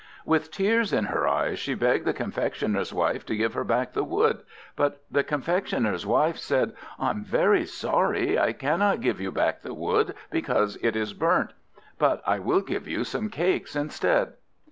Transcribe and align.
With 0.25 0.49
tears 0.49 0.93
in 0.93 1.05
her 1.05 1.27
eyes 1.27 1.59
she 1.59 1.75
begged 1.75 2.05
the 2.05 2.11
Confectioner's 2.13 2.91
wife 2.91 3.23
to 3.27 3.35
give 3.35 3.53
her 3.53 3.63
back 3.63 3.93
the 3.93 4.03
Wood, 4.03 4.39
but 4.75 5.03
the 5.11 5.23
Confectioner's 5.23 6.07
wife 6.07 6.37
said 6.37 6.73
"I 6.97 7.11
am 7.11 7.23
very 7.23 7.67
sorry 7.67 8.39
I 8.39 8.51
cannot 8.53 9.01
give 9.01 9.21
you 9.21 9.31
back 9.31 9.61
the 9.61 9.75
Wood, 9.75 10.15
because 10.31 10.75
it 10.77 10.95
is 10.95 11.13
burnt; 11.13 11.53
but 11.99 12.23
I 12.25 12.39
will 12.39 12.61
give 12.61 12.87
you 12.87 13.03
some 13.03 13.29
Cakes 13.29 13.75
instead." 13.75 14.33